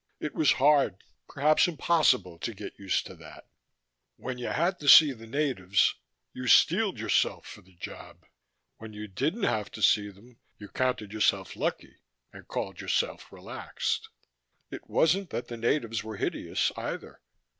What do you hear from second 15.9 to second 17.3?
were hideous, either.